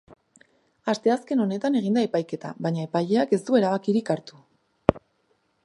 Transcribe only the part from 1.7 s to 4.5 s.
egin da epaiketa, baina epaileak ez du erabakirik hartu.